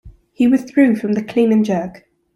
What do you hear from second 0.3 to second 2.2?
He withdrew from the clean and jerk.